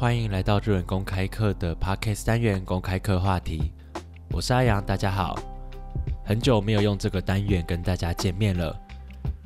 [0.00, 3.70] 欢迎来到日文公开课的 Podcast 单元公开课话题。
[4.30, 5.38] 我是阿阳，大家好。
[6.24, 8.74] 很久没有用这个单元跟大家见面了。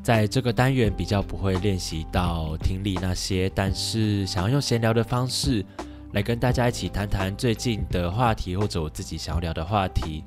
[0.01, 5.67] 在这个单元比较不会练习到听力那些，但是想要用闲聊的方式
[6.13, 10.23] 来跟大家一起谈谈最近的话题，或者我自己想要聊的话题。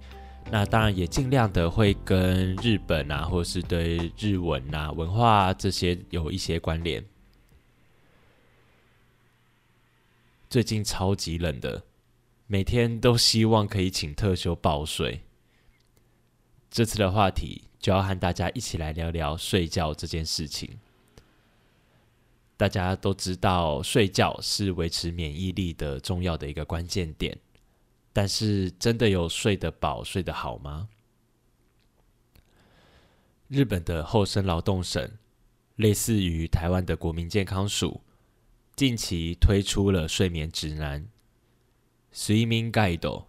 [0.52, 7.02] 那当然也尽量的会跟日本啊，或是对日文啊、文化这些有一些关联。
[10.50, 11.84] 最近超级冷的，
[12.46, 15.24] 每天都希望可以请特休报睡。
[16.72, 20.80] 这次的话题就要和大家一起来聊聊睡觉这件事情。
[22.56, 27.38] 大家都知道，睡觉是维持免疫力的重要的一个关键点，
[28.14, 30.88] 但是真的有睡得饱、睡得好吗？
[33.50, 35.12] 日本的厚生劳动省，
[35.76, 38.02] 类似于台湾的国民健康署。
[38.78, 41.08] 近期推出了睡眠指南
[42.14, 43.26] ，Swimming Guide。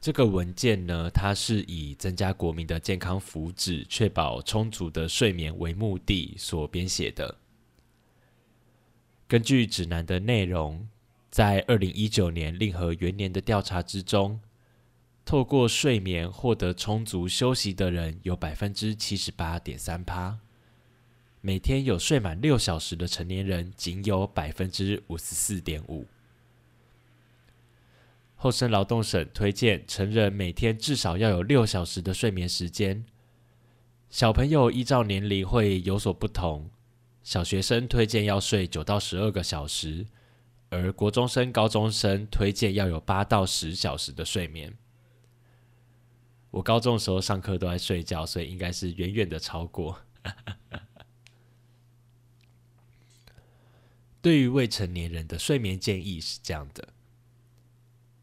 [0.00, 7.36] 这个文件呢，它是以增加国民的健康福祉、确保充足的睡眠为目的所编写的。
[9.26, 10.88] 根据指南的内容，
[11.30, 14.40] 在二零一九年令和元年的调查之中，
[15.26, 20.38] 透过睡眠获得充足休息的人有百分之七十八点三趴。
[21.48, 26.06] 每天有睡满六小时的成年人仅有百分之五十四点五。
[28.36, 33.02] 厚生劳动省推荐成人每天至少要有六小时的睡眠时间，
[34.10, 36.68] 小朋友依照年龄会有所不同。
[37.22, 40.04] 小学生推荐要睡九到十二个小时，
[40.68, 44.76] 而国中生、高中生推荐要有八到十小时的睡眠。
[46.50, 49.98] 我高中的时候上课都在睡觉，所以应该是远远的超过。
[54.28, 56.92] 对于未成年人的睡眠建议是这样的：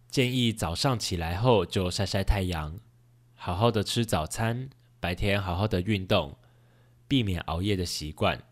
[0.07, 2.79] 建议早上起来后就晒晒太阳，
[3.33, 6.37] 好好的吃早餐，白天好好的运动，
[7.07, 8.43] 避免熬夜的习惯。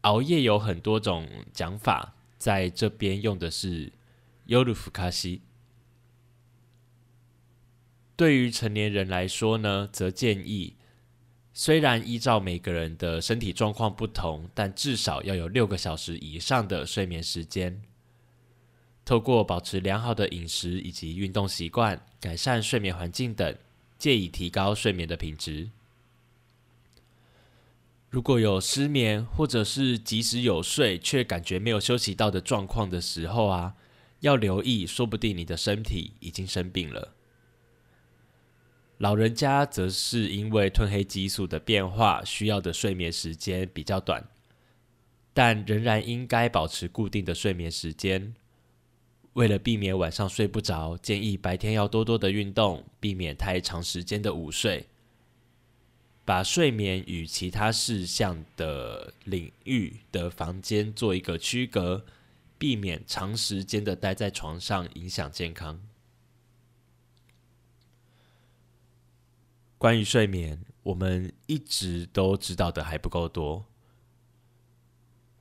[0.00, 3.92] 熬夜有很多种讲法，在这边用的是
[4.46, 5.42] 尤鲁夫卡西。
[8.16, 10.74] 对于成年人来说呢，则建议。
[11.54, 17.82] 虽然依照每个人的身体状况不同，但至少要有六个小时以上的睡眠时间。
[19.04, 23.54] 透过保持良好的饮食以及运动习惯，改善睡眠环境等，
[23.98, 25.70] 借以提高睡眠的品质。
[28.08, 33.74] 如果有失眠或者是即使有睡却感觉没有休息到的状况的时候啊，
[34.20, 37.14] 要留意，说不定你的身体已经生病了。
[38.98, 44.24] 老人家则是因为褪黑激素的变化，需要的睡眠时间比较短，
[45.34, 48.34] 但仍然应该保持固定的睡眠时间。
[49.32, 54.86] 为了避免晚上睡不着，建议白天要多多的运动，避免太长时间的午睡。
[56.24, 62.04] 把睡眠与其他事项的领域的房间做一个区隔，
[62.56, 65.80] 避免长时间的待在床上影响健康。
[69.82, 73.66] 关于睡眠，我们一直都知道的还不够多。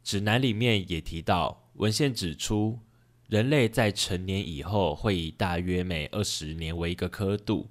[0.03, 2.79] 指南里面也提到，文献指出，
[3.27, 7.69] 人类在成年以后会以大约每二十年为一个刻度，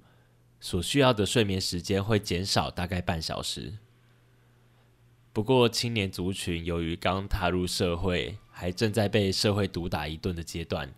[0.61, 3.79] 所需要的睡眠时间会减少大概半小时。
[5.33, 10.93] 不过，青年族群由于刚踏入社会，还正在被社会毒打一顿的阶段，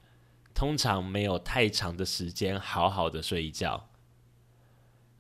[0.54, 3.90] 通常没有太长的时间好好的睡一觉。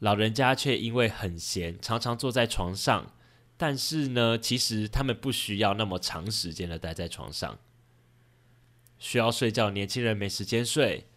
[0.03, 3.13] 老人家却因为很闲，常常坐在床上。
[3.55, 7.57] 但是呢，其实他们不需要那么长时间的待在床上。
[9.00, 11.07] 需要睡觉，年轻人没时间睡，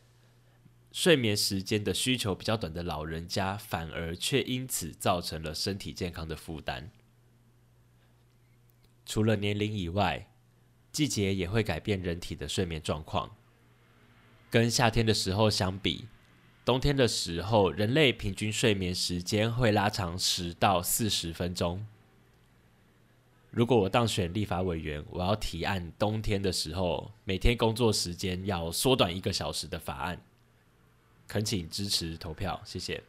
[0.92, 6.92] 睡眠时间的需求比较短的老人家，反而却因此造成了身体健康的负担。
[9.04, 10.30] 除了年龄以外，
[10.92, 13.34] 季节也会改变人体的睡眠状况。
[14.48, 16.06] 跟夏天的时候相比。
[16.66, 21.86] 冬天的时候，人类平均睡眠时间会拉长十到四十分钟。
[23.52, 30.20] 如果我当选立法委员，我要提案冬天的时候每天工作时间要缩短一个小时的法案，
[31.28, 33.04] 恳请支持投票，谢谢。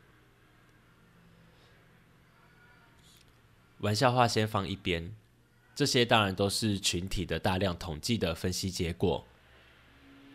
[3.79, 5.15] 玩笑话先放一边，
[5.73, 9.25] 这些当然都是群体的大量统计的分析结果。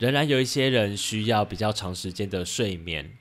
[0.02, 3.16] 仍然有一些人需要比较长时间的睡眠，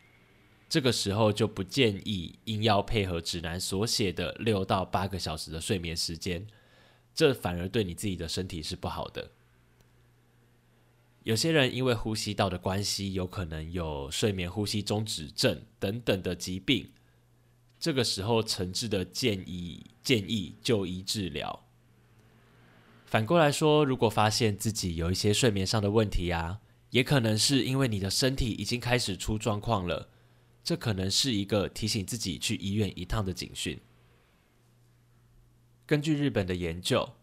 [0.68, 6.48] 这个时候就不建议硬要配合指南所写的六到八个小时的睡眠时间，
[7.14, 9.30] 这反而对你自己的身体是不好的。
[11.22, 16.90] 有些人因为呼吸道的关系，有可能有睡眠呼吸中止症等等的疾病，
[17.80, 21.64] 这个时候诚挚的建议建议就医治疗。
[23.06, 26.60] 反过来说，如果发现自己有一些睡眠上的问题啊，
[26.92, 30.10] 也可能是因为你的身体已经开始出状况了，
[30.64, 33.80] 这可能是一个提醒自己去医院一趟的警讯。
[35.86, 37.14] 根据日本的研究，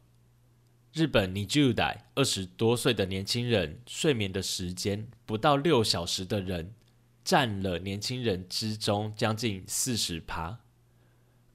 [0.92, 6.74] 日本尼就代二十多岁的年轻人睡眠的时间不到六小时的人，
[7.22, 10.60] 占了年轻人之中将近四十趴，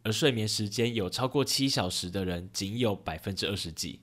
[0.04, 4.02] 而睡眠时间有超过七小时的人仅有百分之二十几。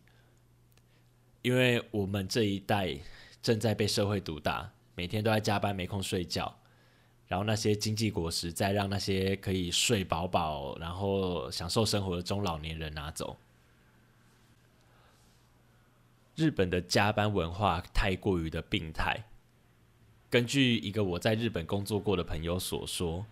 [1.42, 2.98] 因为我们这一代
[3.42, 6.56] 正在被社会毒打，每天都在加班，没空睡觉。
[7.26, 13.36] 然后那些经济果实再让那些可以睡饱饱，然后享受生活的中老年人拿走。
[16.34, 19.24] 日本的加班文化太过于的病态。
[20.28, 23.26] 根据一个我在日本工作过的朋友所说，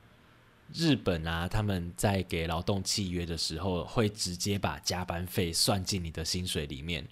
[0.73, 7.07] 日本啊，他们在给劳动契约的时候，会直接把加班费算进你的薪水里面。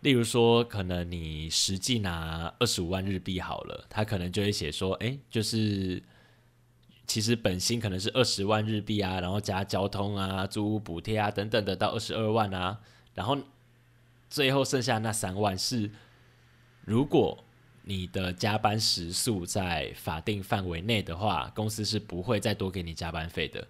[0.00, 6.00] 例如说，可能你实际拿二十五万日币好了，他可能就会写说，哎，就是
[7.04, 12.78] 其实本薪可能是二十万日币啊，然后加交通啊、租屋补贴啊等等的到二十二万啊，
[13.12, 13.36] 然后
[14.30, 15.90] 最后剩下那三万是，
[16.82, 17.44] 如果
[17.82, 23.66] 你的加班时数在法定范围内的话，公司是不会再多给你加班费的。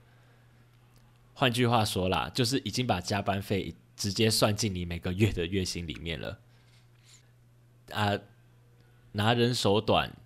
[1.32, 3.74] 换句话说啦，就是已经把加班费。
[3.98, 6.38] 直接算进你每个月的月薪里面了，
[7.90, 8.16] 啊，
[9.10, 10.16] 拿人手短，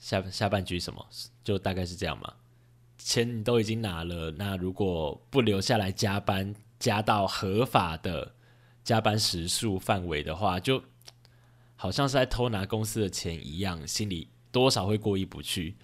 [0.00, 1.06] 下下半句什么，
[1.44, 2.34] 就大概是这样嘛。
[2.98, 8.34] 钱你都已经拿了，那如果不留下来加班，加到合法的
[8.82, 10.82] 加班时数范围的话，就
[11.76, 15.76] 好像是在偷拿公司的钱一样，心里多少会过意不去。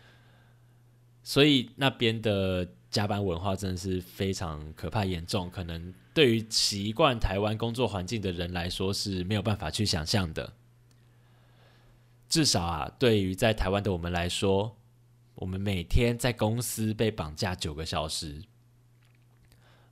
[1.23, 2.69] 所以那边的。
[2.91, 10.53] 加班文化真的是非常可怕严重，可能对于习惯台湾工作环境的人来说是没有办法去想象的。
[12.29, 14.77] 至少啊，对于在台湾的我们来说，
[15.37, 18.43] 我们每天在公司被绑架九个小时，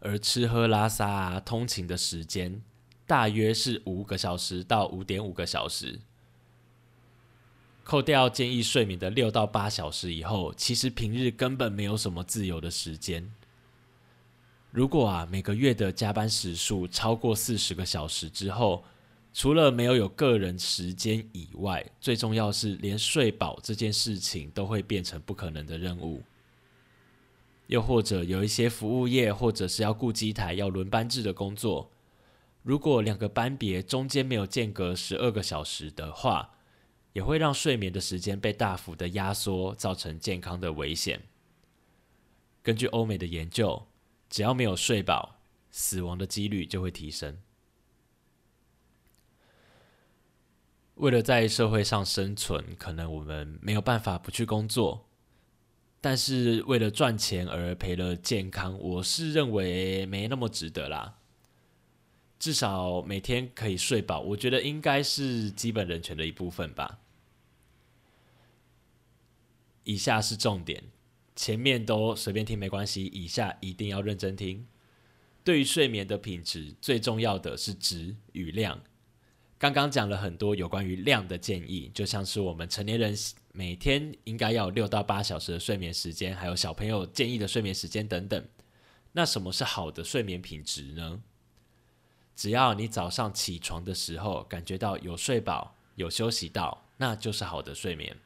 [0.01, 2.61] 而吃喝拉撒啊、通勤的时间
[3.07, 6.01] 大约是五个小时到五点五个小时。
[7.89, 13.33] 扣掉建议睡眠的六到八小时以后，其实平日根本没有什么自由的时间。
[14.71, 18.85] 如果啊每个月的加班时数超过四十个小时之后，
[19.33, 26.23] 除了没有有个人时间以外，最重要是连睡饱这件事情都会变成不可能的任务。
[27.69, 31.91] 又或者有一些服务业或者是要顾机台要轮班制的工作，
[32.63, 36.51] 如果两个班别中间没有间隔十二个小时的话。
[37.13, 41.23] 也会让睡眠的时间被大幅的压缩，造成健康的危险。
[42.63, 43.87] 根据欧美的研究，
[44.29, 45.41] 只要没有睡饱，
[45.71, 47.39] 死亡的几率就会提升。
[50.97, 55.09] 为了在社会上生存，可能我们没有办法不去工作，
[56.01, 61.18] 但是为了赚钱而赔了健康，我是认为没那么值得啦。
[62.39, 67.01] 至少每天可以睡饱，我觉得应该是基本人权的一部分吧。
[69.85, 70.85] 以下是重点，
[71.35, 74.67] 前面都随便听没关系，以下一定要认真听。
[75.43, 78.83] 对于睡眠的品质，最重要的是质与量。
[79.59, 83.17] 刚刚讲了很多有关于量的建议，就像是我们成年人
[83.53, 88.47] 每天应该要六到八小时的睡眠时间，还有小朋友建议的睡眠时间等等。
[89.13, 91.23] 那什么是好的睡眠品质呢？
[92.39, 98.17] 只要你早上起床的时候感觉到有睡饱、有休息到，那就是好的睡眠。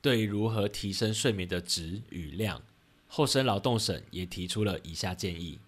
[0.00, 2.62] 对于如何提升睡眠的质与量，
[3.06, 5.60] 后生劳动省也提出了以下建议：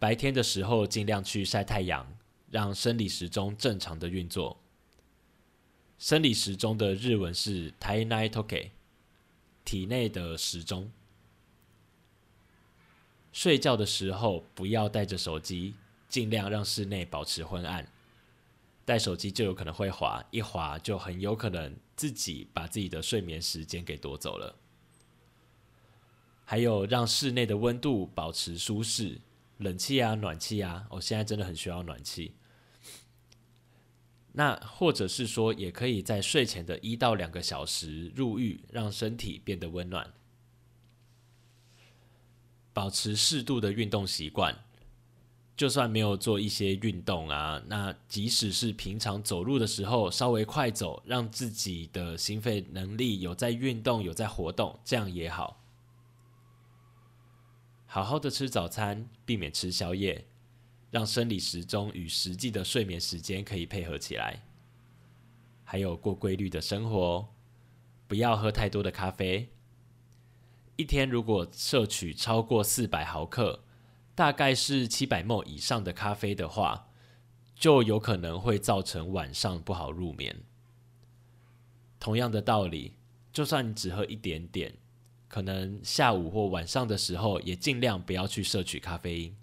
[0.00, 2.12] 白天的时候尽量去晒太阳，
[2.50, 4.58] 让生理时钟正常的运作。
[6.00, 8.70] 生理时钟的日文是 Tai Nai Toke，
[9.64, 10.90] 体内的时钟。
[13.34, 15.74] 睡觉的时候不要带着手机，
[16.08, 17.84] 尽量让室内保持昏暗。
[18.84, 24.54] 带手机就有可能会滑，一滑就很有可能自己把自己的睡眠时间给夺走了。
[26.44, 29.20] 还有让室内的温度保持舒适，
[29.58, 32.34] 冷气啊、暖气啊，我现在真的很需要暖气。
[34.30, 40.12] 那或者是说，也可以在睡前的一到两个小时入浴，让身体变得温暖。
[42.74, 44.54] 保持适度的运动习惯。
[45.56, 55.62] 就算没有做一些运动啊，那即使是平常走路的时候稍微快走，让自己的心肺能力有在运动、有在活动，这样也好。
[57.86, 60.26] 好好的吃早餐，避免吃宵夜，
[60.90, 64.42] 让生理时钟与实际的睡眠时间可以配合起来。
[65.62, 67.28] 还有过规律的生活，
[68.08, 69.53] 不要喝太多的咖啡。
[70.76, 73.60] 一天如果摄取超过四百毫克。
[74.16, 76.86] 大概是七百沫以上的咖啡的话，
[77.56, 80.44] 就有可能会造成晚上不好入眠。
[81.98, 82.94] 同样的道理，
[83.32, 84.72] 就算你只喝一点点，
[85.26, 89.36] 可能下午或晚上的时候也尽量不要去摄取咖啡因。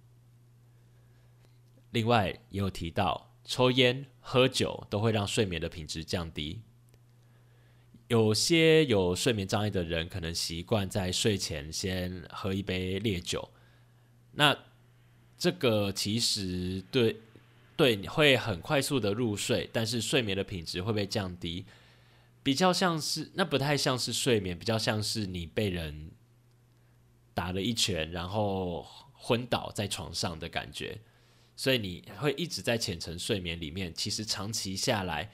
[1.89, 6.61] 另外也有提到，抽烟、喝酒都会让睡眠的品质降低。
[8.11, 13.49] 有些有睡眠障碍的人，可能习惯在睡前先喝一杯烈酒。
[14.33, 14.65] 那
[15.37, 17.21] 这个其实对
[17.77, 21.63] 对你会很快速的入睡，但是睡眠的品质会被降低，
[22.43, 26.11] 比较像是那不太像是睡眠，比较像是你被人
[27.33, 30.99] 打了一拳，然后昏倒在床上的感觉，
[31.55, 35.31] 所以你会一直在浅层睡眠里面，其实长期下来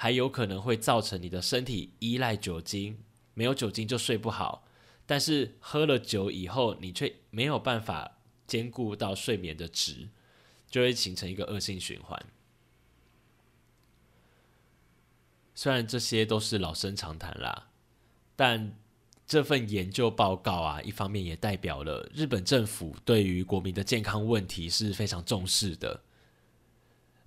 [0.00, 2.98] 还有可能会造成你的身体依赖酒精，
[3.34, 4.64] 没有酒精就睡不好，
[5.04, 8.14] 但是喝了酒以后，你却没有办法。
[8.48, 10.08] 兼顾到睡眠的值，
[10.70, 12.18] 就会形成一个恶性循环。
[15.54, 17.68] 虽然这些都是老生常谈啦，
[18.34, 18.74] 但
[19.26, 26.00] 这份研究报告啊，一方面也代表了日本政府对于国民的健康问题是非常重视的。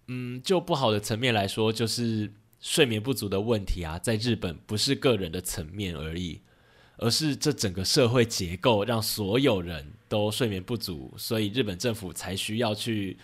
[0.07, 6.39] 嗯，就不好的层面来说，就是睡眠不足的问题啊，在日本不是个人的层面而已。
[6.97, 13.17] 而是这整个社会结构让所有人都睡眠不足，所以日本政府才需要去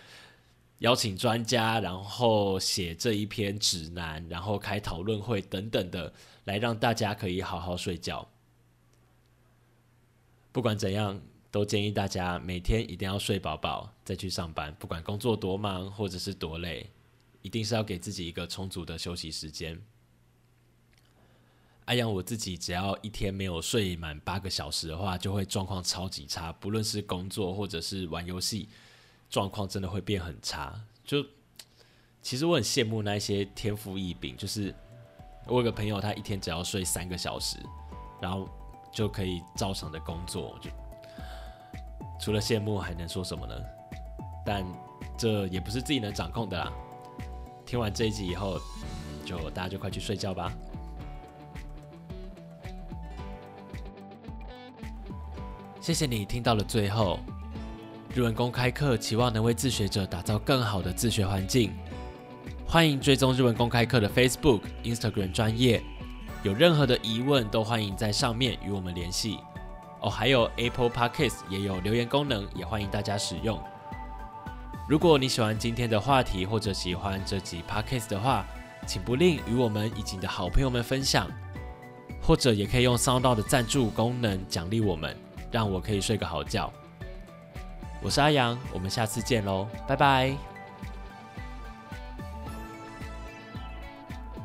[0.79, 6.12] 邀请专家，然后写这一篇指南，然后开讨论会等等的，
[6.46, 8.27] 来让大家可以好好睡觉。
[10.51, 16.89] 不管怎样，都建议大家每天一定要睡饱饱再去上班，不管工作多忙或者是多累，
[17.41, 19.82] 一定是要给自己一个充足的休息时间。
[21.86, 28.67] 哎呀，我自己只要一天没有睡满八个小时的话，就会状况超级差，不论是工作或者是玩游戏，
[29.29, 30.77] 状况真的会变很差。
[31.06, 31.25] 就
[32.22, 34.75] 其实我很羡慕那些天赋异禀，就是
[35.46, 37.58] 我有个朋友，他一天只要睡三个小时，
[38.22, 38.50] 然后
[38.91, 40.60] 就可以照常的工作。
[40.62, 40.70] 就
[42.20, 43.56] 除了羡慕还能说什么呢？
[44.46, 44.65] 但
[45.17, 46.74] 这也不是自己能掌控的啦。
[47.68, 48.58] 听完这一集以后，
[49.26, 50.54] 就大家就快去睡觉吧。
[55.82, 57.20] 谢谢你听到了最后。
[58.16, 61.72] 日文公开课期望能为自学者打造更好的自学环境。
[62.66, 65.84] 欢迎追踪日文公开课的 Facebook、Instagram 专业。
[66.44, 69.40] 有任何的疑问都欢迎在上面与我们联系。
[70.00, 73.62] 哦，还有 Apple Podcast 也有留言功能，也欢迎大家使用。
[74.88, 78.46] 如果你喜欢今天的话题，或者喜欢这集 Podcast 的话，
[78.86, 81.29] 请不吝与我们以及你的好朋友们分享，
[82.22, 85.13] 或者也可以用 Sound 的赞助功能奖励我们。
[85.51, 86.72] 让我可以睡个好觉。
[88.01, 90.34] 我是阿阳，我们下次见喽，拜拜。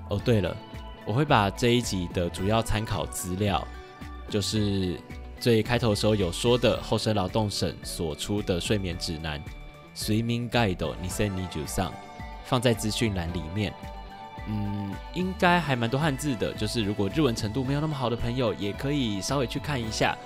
[0.09, 0.57] 哦，对了，
[1.07, 3.65] 我会把这一集的主要参考资料，
[4.29, 4.99] 就是
[5.39, 9.39] 最开头的时候有说的厚生劳动省所出的睡眠指南
[9.95, 11.93] 《随名 Guide》你在你九上，
[12.45, 13.73] 放在资讯栏里面。
[14.49, 20.17] 嗯，应该还蛮多汉字的，就是如果日文程度没有那么好的朋友，也可以稍微去看一下。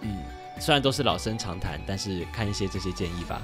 [0.00, 0.22] 嗯，
[0.58, 3.42] 虽然都是老生常谈，但是看一些这些建议吧。